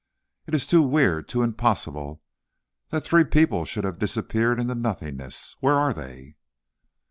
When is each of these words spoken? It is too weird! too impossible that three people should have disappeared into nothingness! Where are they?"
It 0.47 0.55
is 0.55 0.65
too 0.65 0.81
weird! 0.81 1.27
too 1.27 1.43
impossible 1.43 2.23
that 2.89 3.03
three 3.03 3.23
people 3.23 3.65
should 3.65 3.83
have 3.83 3.99
disappeared 3.99 4.59
into 4.59 4.73
nothingness! 4.73 5.55
Where 5.59 5.75
are 5.75 5.93
they?" 5.93 6.37